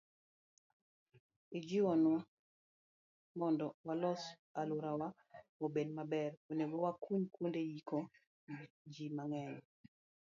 [1.57, 2.13] Ijiwowa ni
[3.39, 4.21] mondo walos
[4.59, 5.07] alworawa
[5.65, 7.97] obed maber, onego wakuny kuonde yiko
[8.93, 9.59] ji mang'eny.